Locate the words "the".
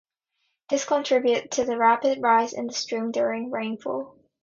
1.63-1.77, 2.65-2.73